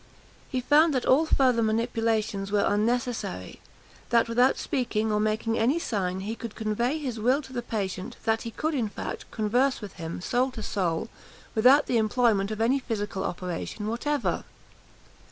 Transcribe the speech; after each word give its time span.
He 0.49 0.61
found 0.61 0.95
that 0.95 1.05
all 1.05 1.27
further 1.27 1.61
manipulations 1.61 2.51
were 2.51 2.65
unnecessary; 2.67 3.61
that, 4.09 4.27
without 4.27 4.57
speaking 4.57 5.11
or 5.11 5.19
making 5.19 5.59
any 5.59 5.77
sign, 5.77 6.21
he 6.21 6.33
could 6.35 6.55
convey 6.55 6.97
his 6.97 7.19
will 7.19 7.39
to 7.43 7.53
the 7.53 7.61
patient; 7.61 8.15
that 8.23 8.41
he 8.41 8.49
could, 8.49 8.73
in 8.73 8.89
fact, 8.89 9.29
converse 9.29 9.79
with 9.79 9.93
him, 10.01 10.19
soul 10.19 10.49
to 10.53 10.63
soul, 10.63 11.09
without 11.53 11.85
the 11.85 11.97
employment 11.97 12.49
of 12.49 12.59
any 12.61 12.79
physical 12.79 13.23
operation 13.23 13.85
whatever! 13.85 14.43